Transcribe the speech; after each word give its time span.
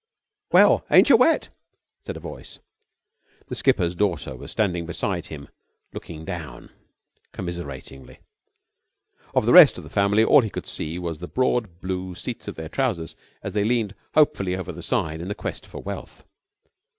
"Well, 0.51 0.83
aincher 0.89 1.15
wet?" 1.15 1.49
said 2.03 2.17
a 2.17 2.19
voice. 2.19 2.57
The 3.49 3.53
skipper's 3.55 3.93
daughter 3.93 4.35
was 4.35 4.49
standing 4.49 4.87
beside 4.87 5.27
him, 5.27 5.47
looking 5.93 6.25
down 6.25 6.71
commiseratingly. 7.33 8.17
Of 9.35 9.45
the 9.45 9.53
rest 9.53 9.77
of 9.77 9.83
the 9.83 9.91
family 9.91 10.23
all 10.23 10.41
he 10.41 10.49
could 10.49 10.65
see 10.65 10.97
was 10.97 11.19
the 11.19 11.27
broad 11.27 11.79
blue 11.81 12.15
seats 12.15 12.47
of 12.47 12.55
their 12.55 12.67
trousers 12.67 13.15
as 13.43 13.53
they 13.53 13.63
leaned 13.63 13.93
hopefully 14.15 14.55
over 14.55 14.71
the 14.71 14.81
side 14.81 15.21
in 15.21 15.27
the 15.27 15.35
quest 15.35 15.67
for 15.67 15.83
wealth. 15.83 16.25